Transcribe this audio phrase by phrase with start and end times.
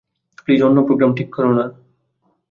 [0.37, 1.65] Please অন্য programme ঠিক করো না।